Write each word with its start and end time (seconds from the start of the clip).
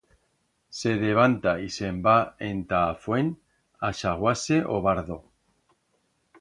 Se 0.77 0.93
devanta 1.03 1.53
y 1.65 1.67
se'n 1.75 1.99
va 2.07 2.15
enta 2.49 2.81
a 2.87 2.97
fuent 3.05 3.31
a 3.91 3.95
xaguar-se 4.01 4.61
o 4.77 4.81
bardo. 4.91 5.23